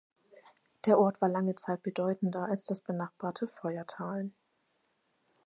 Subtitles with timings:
[0.87, 4.33] Der Ort war lange Zeit bedeutender als das benachbarte Feuerthalen.